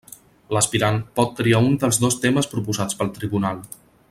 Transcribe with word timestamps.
L'aspirant 0.55 0.97
pot 1.19 1.35
triar 1.41 1.61
un 1.67 1.77
dels 1.85 2.01
dos 2.07 2.19
temes 2.27 2.53
proposats 2.57 3.01
pel 3.03 3.15
tribunal. 3.23 3.67